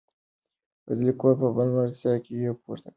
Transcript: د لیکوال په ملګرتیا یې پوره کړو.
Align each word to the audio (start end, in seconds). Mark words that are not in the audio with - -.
د 0.85 0.87
لیکوال 1.05 1.35
په 1.41 1.47
ملګرتیا 1.57 2.11
یې 2.43 2.51
پوره 2.61 2.79
کړو. 2.81 2.89